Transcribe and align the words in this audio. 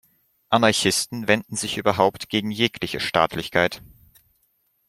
Anarchisten 0.49 1.27
wenden 1.27 1.55
sich 1.55 1.77
überhaupt 1.77 2.27
gegen 2.29 2.49
jegliche 2.49 2.99
Staatlichkeit. 2.99 3.83